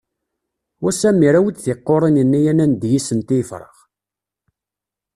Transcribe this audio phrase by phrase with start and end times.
[0.83, 3.77] Wa Samir awi-d taqqurin-nni ad nandi yis-sent i yefrax!